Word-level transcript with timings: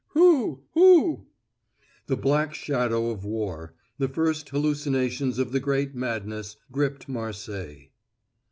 Hou 0.15 0.63
hou!_" 0.73 1.27
The 2.07 2.17
black 2.17 2.55
shadow 2.55 3.11
of 3.11 3.23
war 3.23 3.75
the 3.99 4.07
first 4.07 4.49
hallucinations 4.49 5.37
of 5.37 5.51
the 5.51 5.59
great 5.59 5.93
madness 5.93 6.57
gripped 6.71 7.07
Marseilles. 7.07 7.89